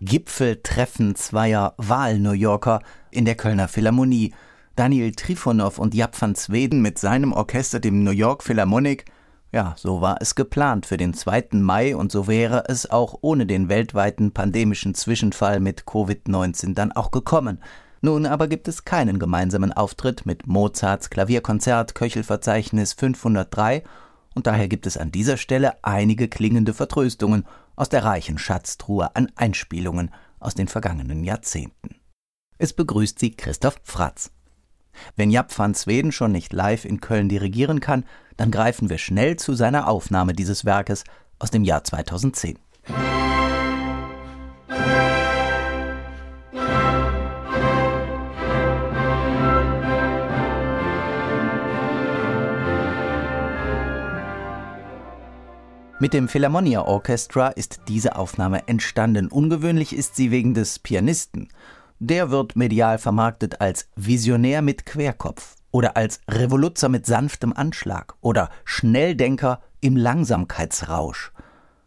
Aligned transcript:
Gipfeltreffen 0.00 1.16
zweier 1.16 1.74
Wahl-New 1.76 2.32
Yorker 2.32 2.80
in 3.10 3.24
der 3.24 3.34
Kölner 3.34 3.68
Philharmonie. 3.68 4.32
Daniel 4.74 5.12
Trifonow 5.12 5.78
und 5.78 5.92
Jap 5.92 6.18
van 6.20 6.34
Zweden 6.34 6.80
mit 6.80 6.98
seinem 6.98 7.32
Orchester, 7.32 7.78
dem 7.78 8.04
New 8.04 8.12
York 8.12 8.42
Philharmonic. 8.42 9.04
Ja, 9.52 9.74
so 9.76 10.00
war 10.00 10.18
es 10.20 10.34
geplant 10.34 10.86
für 10.86 10.96
den 10.96 11.12
2. 11.14 11.48
Mai 11.52 11.96
und 11.96 12.12
so 12.12 12.26
wäre 12.26 12.64
es 12.68 12.90
auch 12.90 13.18
ohne 13.22 13.44
den 13.44 13.68
weltweiten 13.68 14.32
pandemischen 14.32 14.94
Zwischenfall 14.94 15.60
mit 15.60 15.82
Covid-19 15.82 16.74
dann 16.74 16.92
auch 16.92 17.10
gekommen. 17.10 17.58
Nun 18.00 18.26
aber 18.26 18.46
gibt 18.46 18.68
es 18.68 18.84
keinen 18.84 19.18
gemeinsamen 19.18 19.72
Auftritt 19.72 20.24
mit 20.24 20.46
Mozarts 20.46 21.10
Klavierkonzert 21.10 21.94
Köchelverzeichnis 21.94 22.92
503 22.92 23.82
und 24.34 24.46
daher 24.46 24.68
gibt 24.68 24.86
es 24.86 24.96
an 24.96 25.10
dieser 25.10 25.36
Stelle 25.36 25.82
einige 25.82 26.28
klingende 26.28 26.74
Vertröstungen 26.74 27.44
aus 27.74 27.88
der 27.88 28.04
reichen 28.04 28.38
Schatztruhe 28.38 29.16
an 29.16 29.32
Einspielungen 29.34 30.12
aus 30.38 30.54
den 30.54 30.68
vergangenen 30.68 31.24
Jahrzehnten. 31.24 31.96
Es 32.56 32.72
begrüßt 32.72 33.18
Sie 33.18 33.32
Christoph 33.32 33.80
Fratz. 33.82 34.30
Wenn 35.16 35.30
Japp 35.30 35.56
van 35.56 35.74
Zweden 35.74 36.12
schon 36.12 36.32
nicht 36.32 36.52
live 36.52 36.84
in 36.84 37.00
Köln 37.00 37.28
dirigieren 37.28 37.80
kann, 37.80 38.04
dann 38.36 38.50
greifen 38.50 38.90
wir 38.90 38.98
schnell 38.98 39.36
zu 39.36 39.54
seiner 39.54 39.88
Aufnahme 39.88 40.34
dieses 40.34 40.64
Werkes 40.64 41.04
aus 41.38 41.50
dem 41.50 41.64
Jahr 41.64 41.84
2010. 41.84 42.58
Mit 56.00 56.12
dem 56.12 56.28
Philharmonia 56.28 56.82
Orchestra 56.82 57.48
ist 57.48 57.80
diese 57.88 58.14
Aufnahme 58.14 58.68
entstanden. 58.68 59.26
Ungewöhnlich 59.26 59.92
ist 59.92 60.14
sie 60.14 60.30
wegen 60.30 60.54
des 60.54 60.78
Pianisten. 60.78 61.48
Der 61.98 62.30
wird 62.30 62.54
medial 62.54 62.98
vermarktet 62.98 63.60
als 63.60 63.88
Visionär 63.96 64.62
mit 64.62 64.86
Querkopf 64.86 65.56
oder 65.72 65.96
als 65.96 66.20
Revoluzer 66.28 66.88
mit 66.88 67.04
sanftem 67.04 67.52
Anschlag 67.52 68.14
oder 68.20 68.48
Schnelldenker 68.64 69.60
im 69.80 69.96
Langsamkeitsrausch. 69.96 71.32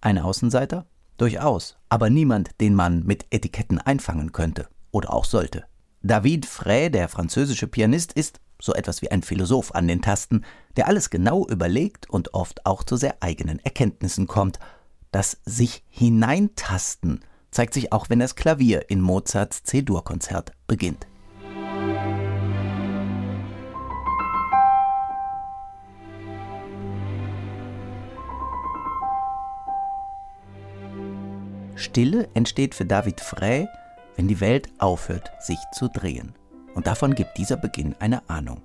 Ein 0.01 0.17
Außenseiter? 0.17 0.85
Durchaus, 1.15 1.77
aber 1.87 2.09
niemand, 2.09 2.49
den 2.59 2.75
man 2.75 3.03
mit 3.05 3.27
Etiketten 3.29 3.79
einfangen 3.79 4.33
könnte 4.33 4.67
oder 4.91 5.13
auch 5.13 5.23
sollte. 5.23 5.63
David 6.03 6.45
Frey, 6.45 6.91
der 6.91 7.07
französische 7.07 7.67
Pianist, 7.67 8.11
ist 8.11 8.41
so 8.59 8.73
etwas 8.73 9.01
wie 9.01 9.09
ein 9.09 9.23
Philosoph 9.23 9.73
an 9.73 9.87
den 9.87 10.01
Tasten, 10.01 10.43
der 10.77 10.87
alles 10.87 11.09
genau 11.09 11.47
überlegt 11.47 12.09
und 12.09 12.33
oft 12.33 12.65
auch 12.65 12.83
zu 12.83 12.95
sehr 12.97 13.17
eigenen 13.21 13.59
Erkenntnissen 13.59 14.27
kommt. 14.27 14.59
Das 15.11 15.37
sich 15.45 15.83
hineintasten 15.89 17.21
zeigt 17.51 17.73
sich 17.73 17.91
auch, 17.91 18.09
wenn 18.09 18.19
das 18.19 18.35
Klavier 18.35 18.89
in 18.89 19.01
Mozarts 19.01 19.63
C-Dur-Konzert 19.63 20.53
beginnt. 20.67 21.05
Stille 31.75 32.29
entsteht 32.35 32.75
für 32.75 32.85
David 32.85 33.19
Frey, 33.19 33.67
wenn 34.15 34.27
die 34.27 34.39
Welt 34.39 34.69
aufhört, 34.77 35.31
sich 35.39 35.57
zu 35.73 35.87
drehen. 35.89 36.35
Und 36.75 36.87
davon 36.87 37.15
gibt 37.15 37.37
dieser 37.37 37.57
Beginn 37.57 37.95
eine 37.99 38.29
Ahnung. 38.29 38.61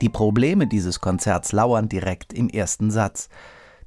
Die 0.00 0.08
Probleme 0.08 0.66
dieses 0.66 1.00
Konzerts 1.00 1.52
lauern 1.52 1.88
direkt 1.88 2.32
im 2.32 2.48
ersten 2.48 2.90
Satz. 2.90 3.28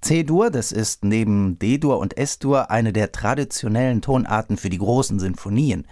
C-Dur, 0.01 0.49
das 0.49 0.71
ist 0.71 1.05
neben 1.05 1.57
D-Dur 1.59 1.99
und 1.99 2.17
S-Dur 2.17 2.69
eine 2.71 2.91
der 2.91 3.11
traditionellen 3.11 4.01
Tonarten 4.01 4.57
für 4.57 4.69
die 4.69 4.79
großen 4.79 5.19
Sinfonien. 5.19 5.87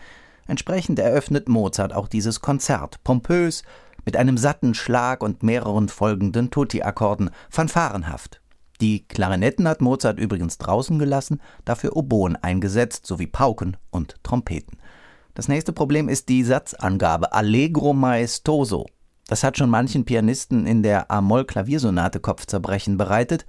Entsprechend 0.47 0.99
eröffnet 0.99 1.47
Mozart 1.47 1.93
auch 1.93 2.07
dieses 2.07 2.41
Konzert, 2.41 3.03
pompös, 3.03 3.63
mit 4.05 4.17
einem 4.17 4.37
satten 4.37 4.73
Schlag 4.73 5.21
und 5.21 5.43
mehreren 5.43 5.89
folgenden 5.89 6.49
Tutti-Akkorden, 6.49 7.29
fanfarenhaft. 7.49 8.41
Die 8.81 9.07
Klarinetten 9.07 9.67
hat 9.67 9.81
Mozart 9.81 10.19
übrigens 10.19 10.57
draußen 10.57 10.97
gelassen, 10.99 11.41
dafür 11.65 11.95
Oboen 11.95 12.35
eingesetzt 12.35 13.05
sowie 13.05 13.27
Pauken 13.27 13.77
und 13.91 14.15
Trompeten. 14.23 14.79
Das 15.33 15.47
nächste 15.47 15.71
Problem 15.71 16.09
ist 16.09 16.29
die 16.29 16.43
Satzangabe 16.43 17.31
Allegro 17.31 17.93
maestoso. 17.93 18.87
Das 19.29 19.43
hat 19.43 19.59
schon 19.59 19.69
manchen 19.69 20.05
Pianisten 20.05 20.65
in 20.65 20.81
der 20.81 21.11
A-Moll-Klaviersonate 21.11 22.19
Kopfzerbrechen 22.19 22.97
bereitet. 22.97 23.45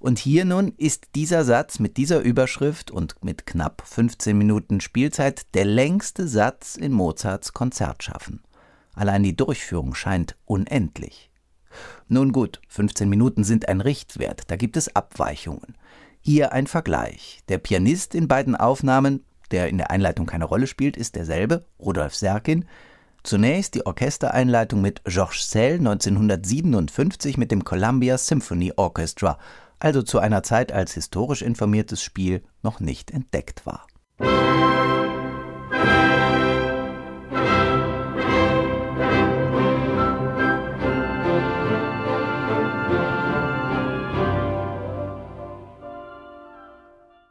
Und 0.00 0.18
hier 0.18 0.44
nun 0.44 0.74
ist 0.78 1.10
dieser 1.14 1.44
Satz 1.44 1.78
mit 1.78 1.96
dieser 1.96 2.18
Überschrift 2.18 2.90
und 2.90 3.14
mit 3.22 3.46
knapp 3.46 3.84
15 3.86 4.36
Minuten 4.36 4.80
Spielzeit 4.80 5.54
der 5.54 5.64
längste 5.64 6.26
Satz 6.26 6.74
in 6.74 6.90
Mozarts 6.90 7.52
Konzertschaffen. 7.52 8.42
Allein 8.94 9.22
die 9.22 9.36
Durchführung 9.36 9.94
scheint 9.94 10.36
unendlich. 10.44 11.30
Nun 12.08 12.32
gut, 12.32 12.60
15 12.66 13.08
Minuten 13.08 13.44
sind 13.44 13.68
ein 13.68 13.80
Richtwert, 13.80 14.50
da 14.50 14.56
gibt 14.56 14.76
es 14.76 14.96
Abweichungen. 14.96 15.76
Hier 16.20 16.52
ein 16.52 16.66
Vergleich. 16.66 17.42
Der 17.48 17.58
Pianist 17.58 18.16
in 18.16 18.26
beiden 18.26 18.56
Aufnahmen 18.56 19.24
der 19.52 19.68
in 19.68 19.78
der 19.78 19.90
Einleitung 19.90 20.26
keine 20.26 20.46
Rolle 20.46 20.66
spielt, 20.66 20.96
ist 20.96 21.14
derselbe, 21.14 21.66
Rudolf 21.78 22.14
Serkin. 22.14 22.64
Zunächst 23.24 23.74
die 23.74 23.86
Orchestereinleitung 23.86 24.80
mit 24.80 25.02
Georges 25.04 25.50
Sell 25.50 25.74
1957 25.74 27.38
mit 27.38 27.52
dem 27.52 27.62
Columbia 27.64 28.18
Symphony 28.18 28.72
Orchestra, 28.74 29.38
also 29.78 30.02
zu 30.02 30.18
einer 30.18 30.42
Zeit, 30.42 30.72
als 30.72 30.94
historisch 30.94 31.42
informiertes 31.42 32.02
Spiel 32.02 32.42
noch 32.62 32.80
nicht 32.80 33.12
entdeckt 33.12 33.64
war. 33.64 33.86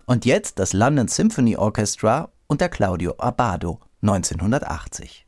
Und 0.05 0.25
jetzt 0.25 0.59
das 0.59 0.73
London 0.73 1.07
Symphony 1.07 1.55
Orchestra 1.55 2.29
unter 2.47 2.67
Claudio 2.69 3.15
Abbado 3.17 3.79
1980. 4.01 5.25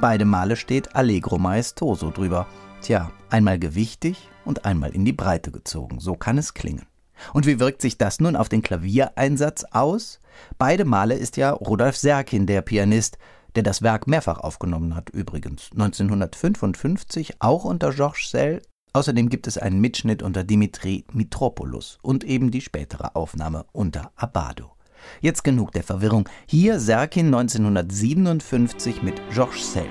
Beide 0.00 0.24
Male 0.24 0.56
steht 0.56 0.96
Allegro 0.96 1.36
Maestoso 1.36 2.10
drüber. 2.10 2.46
Tja, 2.80 3.10
einmal 3.28 3.58
gewichtig 3.58 4.30
und 4.46 4.64
einmal 4.64 4.92
in 4.92 5.04
die 5.04 5.12
Breite 5.12 5.50
gezogen. 5.50 6.00
So 6.00 6.14
kann 6.14 6.38
es 6.38 6.54
klingen. 6.54 6.86
Und 7.34 7.44
wie 7.44 7.60
wirkt 7.60 7.82
sich 7.82 7.98
das 7.98 8.18
nun 8.18 8.34
auf 8.34 8.48
den 8.48 8.62
Klaviereinsatz 8.62 9.64
aus? 9.72 10.18
Beide 10.56 10.86
Male 10.86 11.16
ist 11.16 11.36
ja 11.36 11.50
Rudolf 11.50 11.98
Serkin 11.98 12.46
der 12.46 12.62
Pianist, 12.62 13.18
der 13.56 13.62
das 13.62 13.82
Werk 13.82 14.06
mehrfach 14.06 14.38
aufgenommen 14.38 14.94
hat, 14.94 15.10
übrigens 15.10 15.68
1955 15.72 17.34
auch 17.40 17.64
unter 17.64 17.90
Georges 17.90 18.30
Sell. 18.30 18.62
Außerdem 18.94 19.28
gibt 19.28 19.46
es 19.46 19.58
einen 19.58 19.82
Mitschnitt 19.82 20.22
unter 20.22 20.44
Dimitri 20.44 21.04
Mitropoulos 21.12 21.98
und 22.00 22.24
eben 22.24 22.50
die 22.50 22.62
spätere 22.62 23.16
Aufnahme 23.16 23.66
unter 23.72 24.12
Abado. 24.16 24.72
Jetzt 25.20 25.44
genug 25.44 25.72
der 25.72 25.82
Verwirrung. 25.82 26.28
Hier 26.46 26.80
Serkin 26.80 27.26
1957 27.26 29.02
mit 29.02 29.20
Georges 29.30 29.72
Sell. 29.72 29.88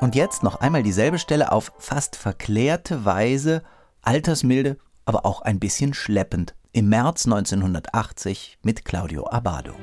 Und 0.00 0.16
jetzt 0.16 0.42
noch 0.42 0.56
einmal 0.60 0.82
dieselbe 0.82 1.18
Stelle 1.18 1.52
auf 1.52 1.72
fast 1.78 2.16
verklärte 2.16 3.04
Weise, 3.04 3.62
altersmilde, 4.02 4.76
aber 5.04 5.24
auch 5.24 5.42
ein 5.42 5.60
bisschen 5.60 5.94
schleppend, 5.94 6.54
im 6.72 6.88
März 6.88 7.26
1980 7.26 8.58
mit 8.62 8.84
Claudio 8.84 9.28
Abado. 9.28 9.74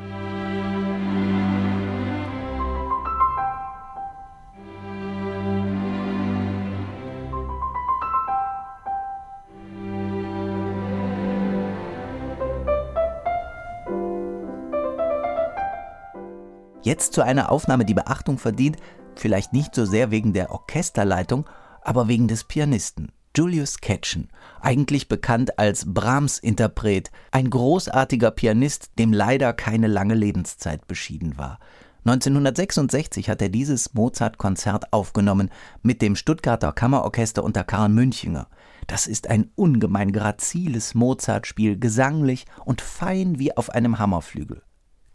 Jetzt 16.88 17.12
zu 17.12 17.22
einer 17.22 17.52
Aufnahme, 17.52 17.84
die 17.84 17.94
Beachtung 17.94 18.38
verdient, 18.38 18.78
vielleicht 19.18 19.52
nicht 19.52 19.76
so 19.76 19.84
sehr 19.84 20.10
wegen 20.10 20.32
der 20.32 20.52
Orchesterleitung, 20.52 21.46
aber 21.82 22.08
wegen 22.08 22.30
des 22.30 22.46
Pianisten. 22.46 23.12
Julius 23.36 23.82
Ketchen, 23.82 24.30
eigentlich 24.62 25.10
bekannt 25.10 25.60
als 25.60 25.84
Brahms-Interpret, 25.86 27.12
ein 27.32 27.50
großartiger 27.50 28.32
Pianist, 28.32 28.92
dem 29.00 29.12
leider 29.12 29.52
keine 29.52 29.88
lange 29.88 30.14
Lebenszeit 30.14 30.88
beschieden 30.88 31.38
war. 31.38 31.60
1966 32.06 33.30
hat 33.30 33.42
er 33.42 33.50
dieses 33.50 33.94
Mozart-Konzert 33.94 34.94
aufgenommen 34.94 35.50
mit 35.82 36.02
dem 36.02 36.16
Stuttgarter 36.16 36.72
Kammerorchester 36.72 37.44
unter 37.44 37.66
Karl 37.66 37.90
Münchinger. 37.90 38.48
Das 38.88 39.08
ist 39.08 39.30
ein 39.30 39.52
ungemein 39.56 40.14
graziles 40.14 40.96
Mozart-Spiel, 40.96 41.78
gesanglich 41.78 42.46
und 42.64 42.80
fein 42.80 43.40
wie 43.40 43.58
auf 43.58 43.72
einem 43.72 44.00
Hammerflügel. 44.00 44.62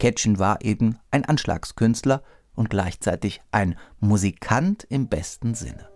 Ketchen 0.03 0.37
war 0.37 0.59
eben 0.59 0.99
ein 1.11 1.23
Anschlagskünstler 1.23 2.23
und 2.55 2.69
gleichzeitig 2.69 3.41
ein 3.53 3.77
Musikant 4.01 4.85
im 4.89 5.07
besten 5.07 5.55
Sinne. 5.55 5.87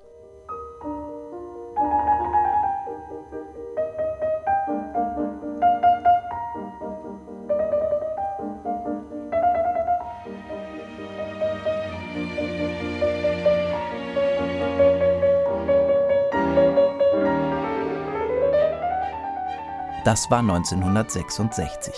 Das 20.06 20.32
war 20.32 20.40
1966. 20.40 21.94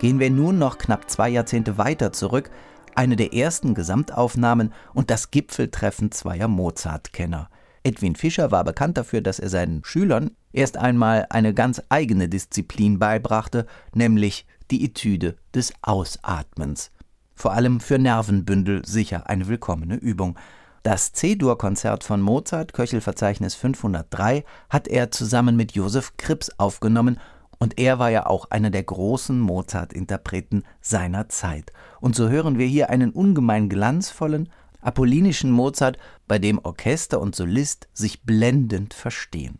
Gehen 0.00 0.18
wir 0.18 0.30
nun 0.30 0.56
noch 0.56 0.78
knapp 0.78 1.10
zwei 1.10 1.28
Jahrzehnte 1.28 1.76
weiter 1.76 2.10
zurück, 2.10 2.50
eine 2.94 3.16
der 3.16 3.34
ersten 3.34 3.74
Gesamtaufnahmen 3.74 4.72
und 4.94 5.10
das 5.10 5.30
Gipfeltreffen 5.30 6.10
zweier 6.10 6.48
Mozart-Kenner. 6.48 7.50
Edwin 7.82 8.16
Fischer 8.16 8.50
war 8.50 8.64
bekannt 8.64 8.96
dafür, 8.96 9.20
dass 9.20 9.38
er 9.38 9.50
seinen 9.50 9.84
Schülern 9.84 10.30
erst 10.54 10.78
einmal 10.78 11.26
eine 11.28 11.52
ganz 11.52 11.82
eigene 11.90 12.30
Disziplin 12.30 12.98
beibrachte, 12.98 13.66
nämlich 13.94 14.46
die 14.70 14.86
Etüde 14.86 15.36
des 15.54 15.74
Ausatmens. 15.82 16.92
Vor 17.34 17.52
allem 17.52 17.78
für 17.78 17.98
Nervenbündel 17.98 18.86
sicher 18.86 19.28
eine 19.28 19.48
willkommene 19.48 19.96
Übung. 19.96 20.38
Das 20.82 21.12
C-Dur-Konzert 21.12 22.04
von 22.04 22.22
Mozart, 22.22 22.72
Köchelverzeichnis 22.72 23.54
503, 23.54 24.44
hat 24.70 24.88
er 24.88 25.10
zusammen 25.10 25.56
mit 25.56 25.72
Josef 25.72 26.16
Krips 26.16 26.50
aufgenommen 26.58 27.20
und 27.60 27.78
er 27.78 27.98
war 27.98 28.08
ja 28.08 28.26
auch 28.26 28.50
einer 28.50 28.70
der 28.70 28.82
großen 28.82 29.38
Mozart-Interpreten 29.38 30.64
seiner 30.80 31.28
Zeit. 31.28 31.72
Und 32.00 32.16
so 32.16 32.28
hören 32.28 32.58
wir 32.58 32.66
hier 32.66 32.88
einen 32.88 33.10
ungemein 33.10 33.68
glanzvollen, 33.68 34.48
apollinischen 34.80 35.50
Mozart, 35.50 35.98
bei 36.26 36.38
dem 36.38 36.58
Orchester 36.58 37.20
und 37.20 37.36
Solist 37.36 37.88
sich 37.92 38.22
blendend 38.22 38.94
verstehen. 38.94 39.58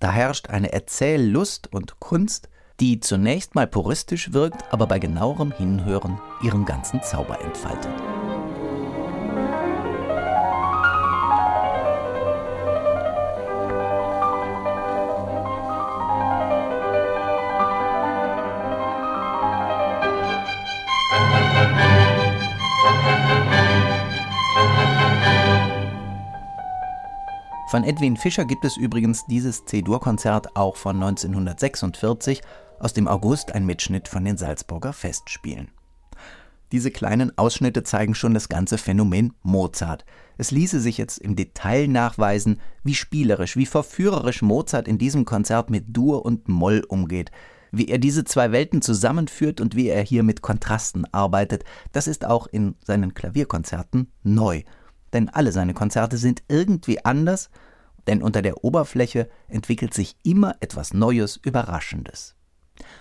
Da 0.00 0.10
herrscht 0.10 0.48
eine 0.48 0.72
Erzähllust 0.72 1.72
und 1.72 2.00
Kunst, 2.00 2.48
die 2.80 2.98
zunächst 2.98 3.54
mal 3.54 3.66
puristisch 3.66 4.32
wirkt, 4.32 4.64
aber 4.72 4.86
bei 4.86 4.98
genauerem 4.98 5.52
Hinhören 5.52 6.18
ihren 6.42 6.64
ganzen 6.64 7.02
Zauber 7.02 7.40
entfaltet. 7.42 7.92
Von 27.74 27.82
Edwin 27.82 28.16
Fischer 28.16 28.44
gibt 28.44 28.64
es 28.64 28.76
übrigens 28.76 29.26
dieses 29.26 29.64
C-Dur-Konzert 29.64 30.54
auch 30.54 30.76
von 30.76 30.94
1946, 30.94 32.40
aus 32.78 32.92
dem 32.92 33.08
August 33.08 33.52
ein 33.52 33.66
Mitschnitt 33.66 34.06
von 34.06 34.24
den 34.24 34.36
Salzburger 34.36 34.92
Festspielen. 34.92 35.72
Diese 36.70 36.92
kleinen 36.92 37.36
Ausschnitte 37.36 37.82
zeigen 37.82 38.14
schon 38.14 38.32
das 38.32 38.48
ganze 38.48 38.78
Phänomen 38.78 39.32
Mozart. 39.42 40.04
Es 40.38 40.52
ließe 40.52 40.78
sich 40.78 40.98
jetzt 40.98 41.18
im 41.18 41.34
Detail 41.34 41.88
nachweisen, 41.88 42.60
wie 42.84 42.94
spielerisch, 42.94 43.56
wie 43.56 43.66
verführerisch 43.66 44.40
Mozart 44.40 44.86
in 44.86 44.98
diesem 44.98 45.24
Konzert 45.24 45.68
mit 45.68 45.86
Dur 45.88 46.24
und 46.24 46.46
Moll 46.46 46.84
umgeht, 46.88 47.32
wie 47.72 47.88
er 47.88 47.98
diese 47.98 48.22
zwei 48.22 48.52
Welten 48.52 48.82
zusammenführt 48.82 49.60
und 49.60 49.74
wie 49.74 49.88
er 49.88 50.04
hier 50.04 50.22
mit 50.22 50.42
Kontrasten 50.42 51.12
arbeitet. 51.12 51.64
Das 51.90 52.06
ist 52.06 52.24
auch 52.24 52.46
in 52.46 52.76
seinen 52.84 53.14
Klavierkonzerten 53.14 54.12
neu 54.22 54.62
denn 55.14 55.28
alle 55.30 55.52
seine 55.52 55.74
Konzerte 55.74 56.18
sind 56.18 56.42
irgendwie 56.48 57.04
anders, 57.04 57.50
denn 58.06 58.22
unter 58.22 58.42
der 58.42 58.64
Oberfläche 58.64 59.28
entwickelt 59.48 59.94
sich 59.94 60.16
immer 60.22 60.56
etwas 60.60 60.92
Neues, 60.92 61.36
Überraschendes. 61.42 62.34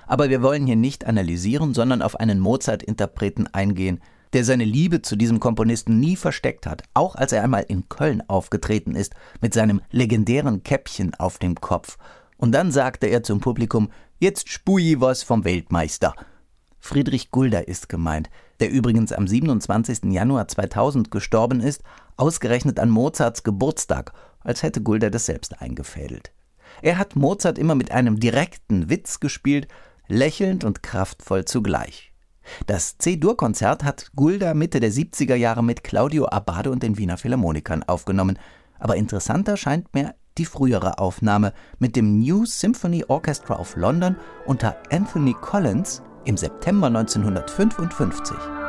Aber 0.07 0.29
wir 0.29 0.41
wollen 0.41 0.65
hier 0.65 0.75
nicht 0.75 1.05
analysieren, 1.05 1.73
sondern 1.73 2.01
auf 2.01 2.19
einen 2.19 2.39
Mozart-Interpreten 2.39 3.47
eingehen, 3.47 3.99
der 4.33 4.43
seine 4.43 4.65
Liebe 4.65 5.01
zu 5.01 5.15
diesem 5.15 5.39
Komponisten 5.39 5.99
nie 5.99 6.15
versteckt 6.15 6.65
hat, 6.65 6.83
auch 6.93 7.15
als 7.15 7.31
er 7.31 7.43
einmal 7.43 7.65
in 7.67 7.87
Köln 7.89 8.23
aufgetreten 8.27 8.95
ist, 8.95 9.13
mit 9.41 9.53
seinem 9.53 9.81
legendären 9.91 10.63
Käppchen 10.63 11.13
auf 11.15 11.37
dem 11.37 11.55
Kopf. 11.55 11.97
Und 12.37 12.51
dann 12.51 12.71
sagte 12.71 13.07
er 13.07 13.23
zum 13.23 13.39
Publikum, 13.39 13.89
jetzt 14.19 14.49
spui 14.49 14.99
was 14.99 15.23
vom 15.23 15.45
Weltmeister. 15.45 16.15
Friedrich 16.79 17.31
Gulder 17.31 17.67
ist 17.67 17.87
gemeint, 17.87 18.29
der 18.59 18.69
übrigens 18.69 19.13
am 19.13 19.27
27. 19.27 20.11
Januar 20.11 20.47
2000 20.47 21.11
gestorben 21.11 21.61
ist, 21.61 21.83
ausgerechnet 22.17 22.79
an 22.79 22.89
Mozarts 22.89 23.43
Geburtstag, 23.43 24.13
als 24.39 24.63
hätte 24.63 24.81
Gulder 24.81 25.09
das 25.09 25.25
selbst 25.25 25.61
eingefädelt. 25.61 26.31
Er 26.81 26.97
hat 26.97 27.15
Mozart 27.15 27.57
immer 27.57 27.75
mit 27.75 27.91
einem 27.91 28.19
direkten 28.19 28.89
Witz 28.89 29.19
gespielt, 29.19 29.67
lächelnd 30.07 30.63
und 30.63 30.83
kraftvoll 30.83 31.45
zugleich. 31.45 32.13
Das 32.67 32.97
C-Dur-Konzert 32.97 33.83
hat 33.83 34.11
Gulda 34.15 34.53
Mitte 34.53 34.79
der 34.79 34.91
70er 34.91 35.35
Jahre 35.35 35.63
mit 35.63 35.83
Claudio 35.83 36.25
Abbado 36.25 36.71
und 36.71 36.83
den 36.83 36.97
Wiener 36.97 37.17
Philharmonikern 37.17 37.83
aufgenommen, 37.83 38.37
aber 38.79 38.97
interessanter 38.97 39.55
scheint 39.55 39.93
mir 39.93 40.15
die 40.37 40.45
frühere 40.45 40.97
Aufnahme 40.97 41.53
mit 41.79 41.95
dem 41.95 42.19
New 42.19 42.45
Symphony 42.45 43.05
Orchestra 43.07 43.59
of 43.59 43.75
London 43.75 44.17
unter 44.45 44.75
Anthony 44.91 45.33
Collins 45.39 46.01
im 46.25 46.37
September 46.37 46.87
1955. 46.87 48.62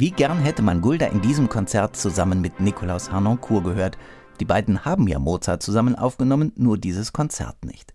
Wie 0.00 0.12
gern 0.12 0.38
hätte 0.38 0.62
man 0.62 0.80
Gulda 0.80 1.06
in 1.06 1.22
diesem 1.22 1.48
Konzert 1.48 1.96
zusammen 1.96 2.40
mit 2.40 2.60
Nikolaus 2.60 3.10
Harnoncourt 3.10 3.64
gehört. 3.64 3.98
Die 4.38 4.44
beiden 4.44 4.84
haben 4.84 5.08
ja 5.08 5.18
Mozart 5.18 5.60
zusammen 5.60 5.96
aufgenommen, 5.96 6.52
nur 6.54 6.78
dieses 6.78 7.12
Konzert 7.12 7.64
nicht. 7.64 7.94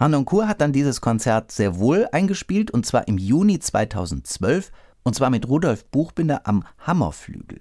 Harnoncourt 0.00 0.48
hat 0.48 0.60
dann 0.60 0.72
dieses 0.72 1.00
Konzert 1.00 1.52
sehr 1.52 1.78
wohl 1.78 2.08
eingespielt 2.10 2.72
und 2.72 2.86
zwar 2.86 3.06
im 3.06 3.18
Juni 3.18 3.60
2012 3.60 4.72
und 5.04 5.14
zwar 5.14 5.30
mit 5.30 5.48
Rudolf 5.48 5.84
Buchbinder 5.92 6.40
am 6.42 6.64
Hammerflügel. 6.80 7.60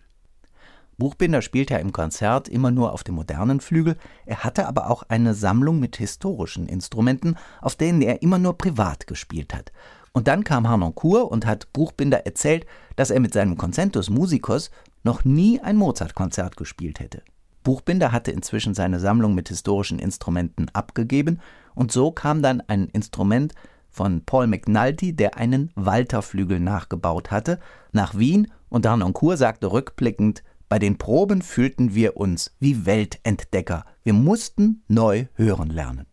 Buchbinder 0.98 1.44
spielt 1.44 1.70
ja 1.70 1.78
im 1.78 1.92
Konzert 1.92 2.50
immer 2.50 2.72
nur 2.72 2.94
auf 2.94 3.04
dem 3.04 3.14
modernen 3.14 3.60
Flügel, 3.60 3.96
er 4.26 4.44
hatte 4.44 4.68
aber 4.68 4.90
auch 4.90 5.04
eine 5.08 5.36
Sammlung 5.36 5.80
mit 5.80 5.98
historischen 5.98 6.68
Instrumenten, 6.68 7.36
auf 7.62 7.76
denen 7.76 8.02
er 8.02 8.24
immer 8.24 8.40
nur 8.40 8.58
privat 8.58 9.06
gespielt 9.06 9.54
hat. 9.54 9.72
Und 10.16 10.30
dann 10.30 10.46
kam 10.46 10.70
Harnoncourt 10.70 11.30
und 11.30 11.46
hat 11.46 11.74
Buchbinder 11.74 12.26
erzählt, 12.26 12.66
dass 12.96 13.10
er 13.10 13.20
mit 13.20 13.34
seinem 13.34 13.58
Concentus 13.58 14.10
Musicus 14.10 14.72
noch 15.04 15.26
nie 15.26 15.60
ein 15.60 15.76
Mozart-Konzert 15.76 16.56
gespielt 16.56 17.02
hätte. 17.02 17.22
Buchbinder 17.64 18.14
hatte 18.14 18.32
inzwischen 18.32 18.74
seine 18.74 19.02
Sammlung 19.02 19.36
mit 19.36 19.50
historischen 19.50 20.00
Instrumenten 20.00 20.70
abgegeben 20.70 21.42
und 21.74 21.92
so 21.92 22.12
kam 22.12 22.42
dann 22.42 22.62
ein 22.62 22.88
Instrument 22.88 23.56
von 23.90 24.24
Paul 24.26 24.48
McNulty, 24.48 25.14
der 25.14 25.36
einen 25.36 25.74
Walterflügel 25.76 26.62
nachgebaut 26.62 27.30
hatte, 27.30 27.60
nach 27.92 28.18
Wien 28.18 28.50
und 28.70 28.86
Darnoncourt 28.86 29.38
sagte 29.38 29.74
rückblickend, 29.74 30.44
bei 30.70 30.80
den 30.80 30.98
Proben 30.98 31.42
fühlten 31.42 31.94
wir 31.94 32.16
uns 32.16 32.56
wie 32.62 32.86
Weltentdecker. 32.86 33.84
Wir 34.04 34.14
mussten 34.14 34.82
neu 34.88 35.26
hören 35.34 35.72
lernen. 35.72 36.06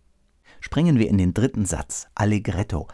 Springen 0.59 0.99
wir 0.99 1.09
in 1.09 1.19
den 1.19 1.35
dritten 1.35 1.67
Satz, 1.67 2.09
Allegretto. 2.17 2.89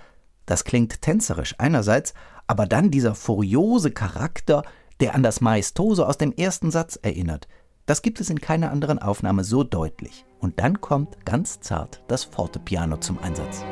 Das 0.49 0.64
klingt 0.64 1.02
tänzerisch 1.02 1.55
einerseits, 1.59 2.14
aber 2.47 2.64
dann 2.64 2.90
dieser 2.90 3.14
furiose 3.14 3.90
Charakter, 3.90 4.62
der 4.99 5.14
an 5.14 5.23
das 5.23 5.43
Maestoso 5.43 6.07
aus 6.07 6.17
dem 6.17 6.33
ersten 6.33 6.71
Satz 6.71 6.99
erinnert. 7.02 7.49
Das 7.85 8.00
gibt 8.00 8.19
es 8.19 8.31
in 8.31 8.40
keiner 8.40 8.71
anderen 8.71 8.99
Aufnahme 8.99 9.45
so 9.45 9.62
deutlich. 9.62 10.25
Und 10.38 10.59
dann 10.59 10.81
kommt 10.81 11.26
ganz 11.26 11.61
zart 11.61 12.02
das 12.09 12.25
Fortepiano 12.25 12.97
zum 12.97 13.19
Einsatz. 13.19 13.62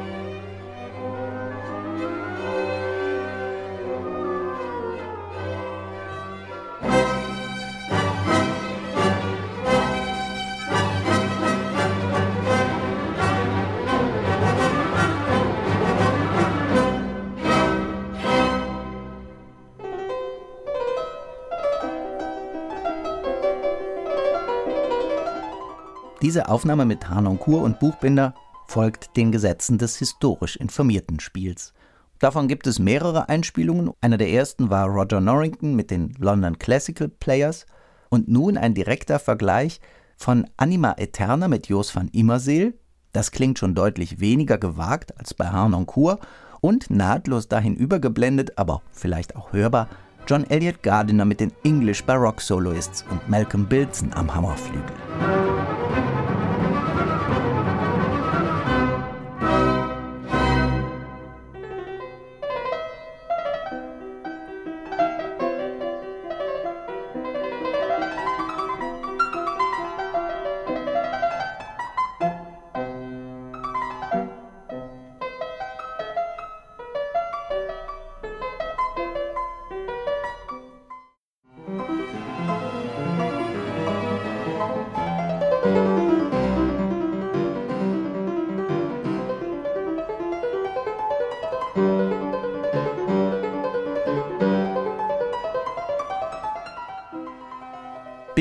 Diese 26.26 26.49
Aufnahme 26.49 26.87
mit 26.87 27.09
Harnoncourt 27.09 27.62
und 27.62 27.78
Buchbinder 27.78 28.35
folgt 28.66 29.16
den 29.16 29.30
Gesetzen 29.30 29.78
des 29.78 29.97
historisch 29.97 30.56
informierten 30.56 31.21
Spiels. 31.21 31.73
Davon 32.18 32.49
gibt 32.49 32.66
es 32.66 32.80
mehrere 32.80 33.28
Einspielungen. 33.28 33.92
Einer 34.00 34.16
der 34.16 34.30
ersten 34.30 34.68
war 34.68 34.88
Roger 34.88 35.21
Norrington 35.21 35.76
mit 35.76 35.92
den 35.92 36.14
London 36.18 36.59
Classical 36.59 37.09
Players 37.09 37.64
und 38.11 38.26
nun 38.26 38.56
ein 38.56 38.75
direkter 38.75 39.21
Vergleich 39.21 39.80
von 40.16 40.50
Anima 40.56 40.97
Eterna 40.99 41.47
mit 41.47 41.68
Jos 41.68 41.95
van 41.95 42.09
Immerseel. 42.09 42.75
Das 43.12 43.30
klingt 43.30 43.61
schon 43.61 43.76
deutlich 43.76 44.18
weniger 44.18 44.59
gewagt 44.59 45.16
als 45.21 45.33
bei 45.33 45.47
Harnoncourt 45.47 46.18
und 46.61 46.90
nahtlos 46.90 47.47
dahin 47.47 47.76
übergeblendet, 47.76 48.59
aber 48.59 48.83
vielleicht 48.90 49.37
auch 49.37 49.52
hörbar, 49.52 49.88
John 50.26 50.42
Elliott 50.50 50.83
Gardiner 50.83 51.25
mit 51.25 51.38
den 51.38 51.52
English 51.62 52.02
Baroque 52.02 52.40
Soloists 52.40 53.04
und 53.12 53.28
Malcolm 53.28 53.64
Bilson 53.66 54.12
am 54.12 54.35
Hammerflügel. 54.35 54.83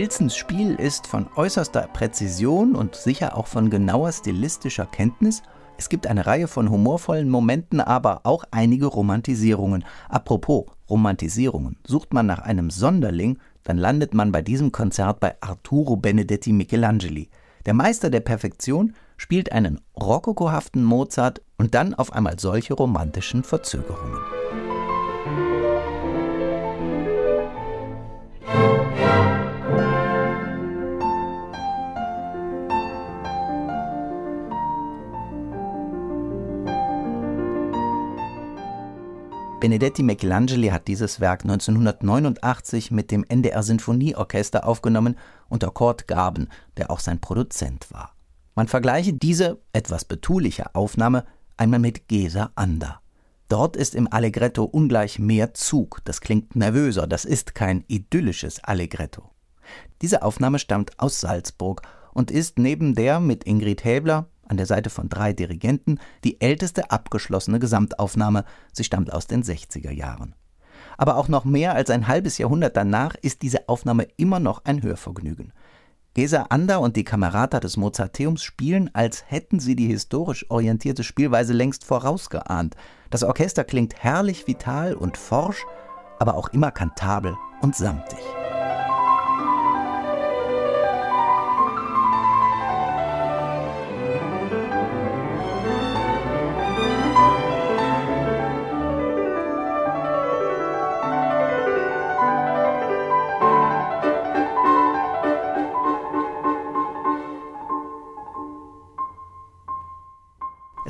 Bilsons 0.05 0.37
Spiel 0.37 0.75
ist 0.75 1.07
von 1.07 1.25
äußerster 1.35 1.89
Präzision 1.91 2.75
und 2.75 2.93
sicher 2.93 3.35
auch 3.35 3.47
von 3.47 3.71
genauer 3.71 4.11
stilistischer 4.11 4.85
Kenntnis. 4.85 5.41
Es 5.79 5.89
gibt 5.89 6.05
eine 6.05 6.27
Reihe 6.27 6.47
von 6.47 6.69
humorvollen 6.69 7.27
Momenten, 7.27 7.81
aber 7.81 8.21
auch 8.21 8.43
einige 8.51 8.85
Romantisierungen. 8.85 9.83
Apropos 10.07 10.65
Romantisierungen. 10.91 11.77
Sucht 11.87 12.13
man 12.13 12.27
nach 12.27 12.37
einem 12.37 12.69
Sonderling, 12.69 13.39
dann 13.63 13.79
landet 13.79 14.13
man 14.13 14.31
bei 14.31 14.43
diesem 14.43 14.71
Konzert 14.71 15.19
bei 15.19 15.41
Arturo 15.41 15.95
Benedetti 15.95 16.53
Michelangeli. 16.53 17.31
Der 17.65 17.73
Meister 17.73 18.11
der 18.11 18.19
Perfektion 18.19 18.93
spielt 19.17 19.53
einen 19.53 19.81
rokokohaften 19.99 20.83
Mozart 20.83 21.41
und 21.57 21.73
dann 21.73 21.95
auf 21.95 22.13
einmal 22.13 22.39
solche 22.39 22.75
romantischen 22.75 23.43
Verzögerungen. 23.43 24.19
Benedetti 39.65 40.03
Michelangeli 40.03 40.67
hat 40.67 40.87
dieses 40.87 41.19
Werk 41.19 41.41
1989 41.41 42.91
mit 42.91 43.09
dem 43.09 43.23
NDR 43.23 43.63
Sinfonieorchester 43.63 44.63
aufgenommen 44.67 45.17
unter 45.49 45.71
Kurt 45.71 46.07
Gaben, 46.07 46.49
der 46.77 46.91
auch 46.91 46.99
sein 46.99 47.19
Produzent 47.19 47.91
war. 47.91 48.13
Man 48.53 48.67
vergleiche 48.67 49.13
diese 49.13 49.59
etwas 49.73 50.05
betuliche 50.05 50.75
Aufnahme 50.75 51.25
einmal 51.57 51.79
mit 51.79 52.07
Gesa 52.07 52.51
Ander. 52.53 53.01
Dort 53.49 53.75
ist 53.75 53.95
im 53.95 54.07
Allegretto 54.13 54.65
ungleich 54.65 55.17
mehr 55.17 55.55
Zug, 55.55 55.99
das 56.05 56.21
klingt 56.21 56.55
nervöser, 56.55 57.07
das 57.07 57.25
ist 57.25 57.55
kein 57.55 57.83
idyllisches 57.87 58.63
Allegretto. 58.63 59.31
Diese 60.03 60.21
Aufnahme 60.21 60.59
stammt 60.59 60.99
aus 60.99 61.19
Salzburg 61.21 61.81
und 62.13 62.29
ist 62.29 62.59
neben 62.59 62.93
der 62.93 63.19
mit 63.19 63.45
Ingrid 63.45 63.83
Häbler 63.83 64.29
an 64.47 64.57
der 64.57 64.65
Seite 64.65 64.89
von 64.89 65.09
drei 65.09 65.33
Dirigenten 65.33 65.99
die 66.23 66.41
älteste 66.41 66.91
abgeschlossene 66.91 67.59
Gesamtaufnahme, 67.59 68.45
sie 68.71 68.83
stammt 68.83 69.11
aus 69.11 69.27
den 69.27 69.43
60er 69.43 69.91
Jahren. 69.91 70.35
Aber 70.97 71.17
auch 71.17 71.27
noch 71.27 71.45
mehr 71.45 71.75
als 71.75 71.89
ein 71.89 72.07
halbes 72.07 72.37
Jahrhundert 72.37 72.77
danach 72.77 73.15
ist 73.15 73.41
diese 73.41 73.67
Aufnahme 73.67 74.07
immer 74.17 74.39
noch 74.39 74.63
ein 74.65 74.81
Hörvergnügen. 74.81 75.51
Gesa 76.13 76.45
Ander 76.49 76.79
und 76.79 76.95
die 76.95 77.03
Kamerata 77.03 77.59
des 77.59 77.75
Mozarteums 77.75 78.41
spielen, 78.41 78.89
als 78.93 79.25
hätten 79.27 79.59
sie 79.59 79.75
die 79.75 79.87
historisch 79.87 80.49
orientierte 80.49 81.03
Spielweise 81.03 81.51
längst 81.51 81.83
vorausgeahnt. 81.83 82.75
Das 83.09 83.23
Orchester 83.23 83.65
klingt 83.65 84.01
herrlich 84.01 84.47
vital 84.47 84.93
und 84.93 85.17
forsch, 85.17 85.65
aber 86.17 86.35
auch 86.35 86.47
immer 86.49 86.71
kantabel 86.71 87.35
und 87.61 87.75
samtig. 87.75 88.19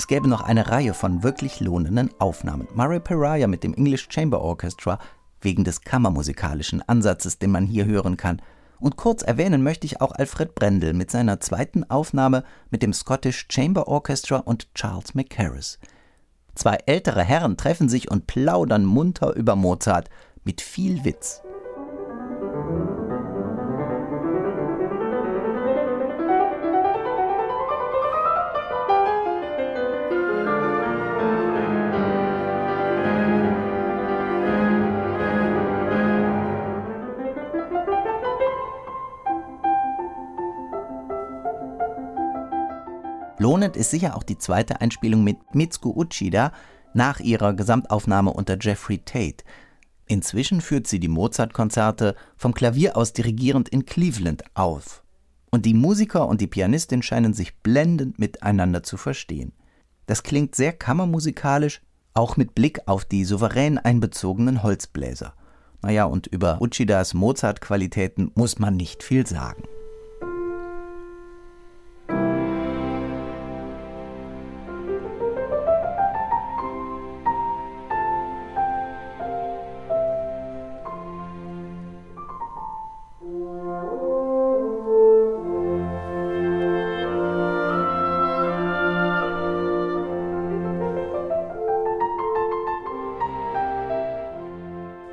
Es 0.06 0.08
gäbe 0.08 0.28
noch 0.28 0.42
eine 0.42 0.70
Reihe 0.70 0.94
von 0.94 1.24
wirklich 1.24 1.60
lohnenden 1.62 2.12
Aufnahmen. 2.20 2.68
Murray 2.76 3.00
Pariah 3.00 3.48
mit 3.48 3.64
dem 3.64 3.74
English 3.74 4.08
Chamber 4.12 4.40
Orchestra 4.40 5.00
wegen 5.42 5.64
des 5.64 5.82
kammermusikalischen 5.82 6.88
Ansatzes, 6.88 7.40
den 7.40 7.50
man 7.50 7.66
hier 7.66 7.86
hören 7.86 8.16
kann. 8.16 8.40
Und 8.80 8.98
kurz 8.98 9.24
erwähnen 9.24 9.64
möchte 9.64 9.88
ich 9.88 10.02
auch 10.02 10.12
Alfred 10.12 10.54
Brendel 10.54 10.94
mit 10.94 11.10
seiner 11.10 11.40
zweiten 11.40 11.90
Aufnahme 11.90 12.44
mit 12.70 12.84
dem 12.84 12.94
Scottish 12.94 13.48
Chamber 13.50 13.88
Orchestra 13.88 14.38
und 14.38 14.72
Charles 14.76 15.16
McCarris. 15.16 15.80
Zwei 16.54 16.78
ältere 16.86 17.24
Herren 17.24 17.58
treffen 17.58 17.90
sich 17.90 18.12
und 18.12 18.28
plaudern 18.28 18.86
munter 18.86 19.36
über 19.36 19.56
Mozart 19.56 20.12
mit 20.44 20.62
viel 20.62 21.04
Witz. 21.04 21.42
Lohnend 43.38 43.76
ist 43.76 43.92
sicher 43.92 44.16
auch 44.16 44.24
die 44.24 44.38
zweite 44.38 44.80
Einspielung 44.80 45.24
mit 45.24 45.38
Mitsuko 45.54 45.90
Uchida 45.96 46.54
nach 46.94 47.20
ihrer 47.20 47.54
Gesamtaufnahme 47.54 48.32
unter 48.32 48.58
Jeffrey 48.60 49.00
Tate. 49.00 49.44
Inzwischen 50.08 50.62
führt 50.62 50.88
sie 50.88 51.00
die 51.00 51.10
Mozart-Konzerte 51.10 52.16
vom 52.38 52.54
Klavier 52.54 52.96
aus 52.96 53.12
dirigierend 53.12 53.70
in 53.70 53.86
Cleveland 53.86 54.44
auf. 54.54 55.04
Und 55.52 55.66
die 55.66 55.74
Musiker 55.74 56.28
und 56.28 56.42
die 56.42 56.48
Pianistin 56.48 57.02
scheinen 57.02 57.34
sich 57.34 57.58
blendend 57.58 58.20
miteinander 58.20 58.84
zu 58.84 58.98
verstehen. 58.98 59.52
Das 60.06 60.24
klingt 60.24 60.56
sehr 60.56 60.74
kammermusikalisch, 60.74 61.82
auch 62.14 62.38
mit 62.38 62.56
Blick 62.56 62.80
auf 62.86 63.04
die 63.04 63.26
souverän 63.26 63.78
einbezogenen 63.78 64.64
Holzbläser. 64.64 65.34
Naja, 65.82 66.06
und 66.06 66.28
über 66.28 66.62
Uchidas 66.62 67.14
Mozart-Qualitäten 67.14 68.32
muss 68.36 68.60
man 68.60 68.78
nicht 68.78 69.04
viel 69.04 69.28
sagen. 69.28 69.64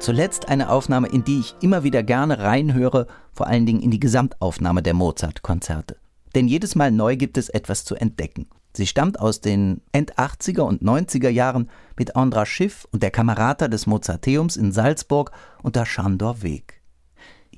Zuletzt 0.02 0.48
eine 0.48 0.68
Aufnahme, 0.68 1.06
in 1.06 1.22
die 1.22 1.38
ich 1.38 1.54
immer 1.60 1.84
wieder 1.84 2.02
gerne 2.02 2.40
reinhöre, 2.40 3.06
vor 3.32 3.46
allen 3.46 3.66
Dingen 3.66 3.80
in 3.80 3.92
die 3.92 4.00
Gesamtaufnahme 4.00 4.82
der 4.82 4.94
Mozart-Konzerte. 4.94 5.96
Denn 6.34 6.48
jedes 6.48 6.74
Mal 6.74 6.90
neu 6.90 7.14
gibt 7.14 7.38
es 7.38 7.48
etwas 7.48 7.84
zu 7.84 7.94
entdecken. 7.94 8.48
Sie 8.76 8.88
stammt 8.88 9.20
aus 9.20 9.40
den 9.40 9.80
End-80er 9.92 10.62
und 10.62 10.82
90er 10.82 11.28
Jahren 11.28 11.70
mit 11.96 12.16
Andra 12.16 12.46
Schiff 12.46 12.88
und 12.90 13.04
der 13.04 13.12
Kamerata 13.12 13.68
des 13.68 13.86
Mozarteums 13.86 14.56
in 14.56 14.72
Salzburg 14.72 15.30
unter 15.62 15.86
Schandor 15.86 16.42
Weg. 16.42 16.81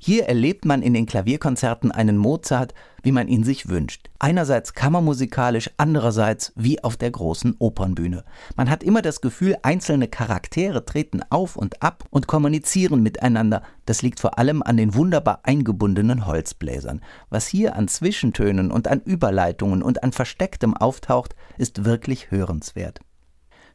Hier 0.05 0.27
erlebt 0.27 0.65
man 0.65 0.83
in 0.83 0.93
den 0.93 1.07
Klavierkonzerten 1.07 1.91
einen 1.91 2.17
Mozart, 2.17 2.75
wie 3.01 3.11
man 3.11 3.27
ihn 3.27 3.43
sich 3.43 3.69
wünscht. 3.69 4.11
Einerseits 4.19 4.75
kammermusikalisch, 4.75 5.71
andererseits 5.77 6.53
wie 6.55 6.83
auf 6.83 6.95
der 6.95 7.09
großen 7.09 7.55
Opernbühne. 7.57 8.23
Man 8.55 8.69
hat 8.69 8.83
immer 8.83 9.01
das 9.01 9.19
Gefühl, 9.19 9.57
einzelne 9.63 10.07
Charaktere 10.07 10.85
treten 10.85 11.21
auf 11.31 11.55
und 11.55 11.81
ab 11.81 12.03
und 12.11 12.27
kommunizieren 12.27 13.01
miteinander. 13.01 13.63
Das 13.87 14.03
liegt 14.03 14.19
vor 14.19 14.37
allem 14.37 14.61
an 14.61 14.77
den 14.77 14.93
wunderbar 14.93 15.39
eingebundenen 15.41 16.27
Holzbläsern. 16.27 17.01
Was 17.31 17.47
hier 17.47 17.75
an 17.75 17.87
Zwischentönen 17.87 18.69
und 18.69 18.87
an 18.87 19.01
Überleitungen 19.01 19.81
und 19.81 20.03
an 20.03 20.11
Verstecktem 20.11 20.77
auftaucht, 20.77 21.35
ist 21.57 21.83
wirklich 21.83 22.29
hörenswert. 22.29 22.99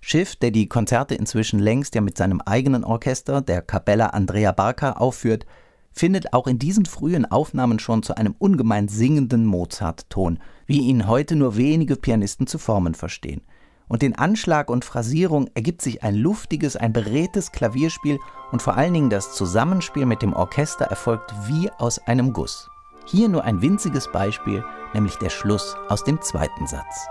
Schiff, 0.01 0.37
der 0.37 0.53
die 0.53 0.69
Konzerte 0.69 1.17
inzwischen 1.17 1.59
längst 1.59 1.97
ja 1.97 2.01
mit 2.01 2.17
seinem 2.17 2.41
eigenen 2.41 2.85
Orchester, 2.85 3.41
der 3.41 3.63
Capella 3.63 4.11
Andrea 4.11 4.53
Barca, 4.53 4.93
aufführt, 4.93 5.45
findet 5.93 6.33
auch 6.33 6.47
in 6.47 6.59
diesen 6.59 6.87
frühen 6.87 7.25
Aufnahmen 7.27 7.79
schon 7.79 8.03
zu 8.03 8.17
einem 8.17 8.35
ungemein 8.39 8.89
singenden 8.89 9.45
Mozart-Ton, 9.47 10.39
wie 10.67 10.81
ihn 10.81 11.07
heute 11.07 11.37
nur 11.37 11.57
wenige 11.57 11.97
Pianisten 11.97 12.47
zu 12.47 12.59
formen 12.59 12.95
verstehen. 12.95 13.43
Und 13.89 14.05
in 14.05 14.15
Anschlag 14.15 14.71
und 14.71 14.85
Phrasierung 14.85 15.51
ergibt 15.55 15.83
sich 15.83 16.05
ein 16.05 16.15
luftiges, 16.15 16.77
ein 16.77 16.93
beredtes 16.93 17.51
Klavierspiel 17.51 18.19
und 18.53 18.63
vor 18.63 18.77
allen 18.77 18.95
Dingen 18.95 19.11
das 19.11 19.35
Zusammenspiel 19.35 20.07
mit 20.07 20.23
dem 20.23 20.33
Orchester 20.33 20.85
erfolgt 20.85 21.35
wie 21.49 21.71
aus 21.73 21.99
einem 21.99 22.33
Guss. 22.33 22.71
Hier 23.07 23.29
nur 23.29 23.43
ein 23.43 23.63
winziges 23.63 24.11
Beispiel, 24.13 24.65
nämlich 24.95 25.17
der 25.17 25.31
Schluss 25.31 25.77
aus 25.89 26.05
dem 26.05 26.23
zweiten 26.23 26.69
Satz. 26.69 27.09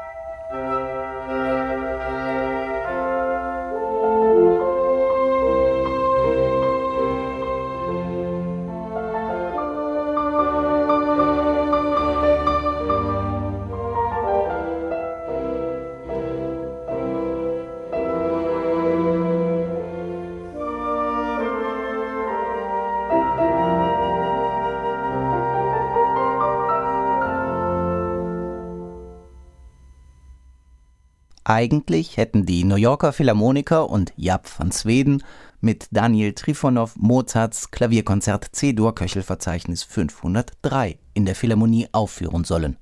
Eigentlich 31.50 32.16
hätten 32.18 32.46
die 32.46 32.64
New 32.64 32.76
Yorker 32.76 33.12
Philharmoniker 33.12 33.90
und 33.90 34.14
Japp 34.18 34.48
van 34.60 34.72
Sweden 34.72 35.24
mit 35.62 35.88
Daniel 35.90 36.34
Trifonov 36.34 36.96
Mozarts 36.96 37.72
Klavierkonzert 37.72 38.50
C-Dur 38.52 38.94
Köchelverzeichnis 38.94 39.82
503 39.82 41.00
in 41.16 41.26
der 41.26 41.34
Philharmonie 41.34 41.88
aufführen 41.92 42.44
sollen. 42.44 42.78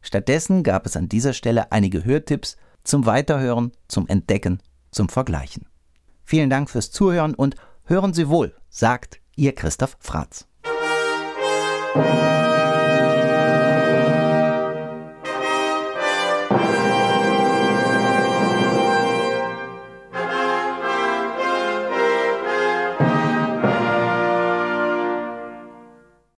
Stattdessen 0.00 0.64
gab 0.64 0.84
es 0.84 0.96
an 0.96 1.08
dieser 1.08 1.32
Stelle 1.32 1.70
einige 1.70 2.04
Hörtipps 2.04 2.56
zum 2.82 3.06
Weiterhören, 3.06 3.70
zum 3.86 4.08
Entdecken, 4.08 4.58
zum 4.90 5.08
Vergleichen. 5.08 5.66
Vielen 6.24 6.50
Dank 6.50 6.70
fürs 6.70 6.90
Zuhören 6.90 7.36
und 7.36 7.54
hören 7.84 8.14
Sie 8.14 8.28
wohl, 8.28 8.52
sagt 8.68 9.20
Ihr 9.36 9.54
Christoph 9.54 9.96
Fratz. 10.00 10.48